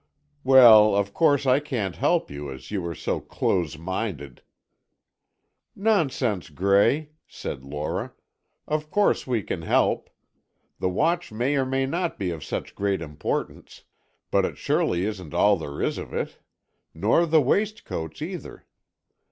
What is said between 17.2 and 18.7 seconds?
the waistcoats, either.